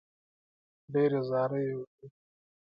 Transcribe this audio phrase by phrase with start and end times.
[0.93, 2.05] ډېرې زارۍ یې وکړې.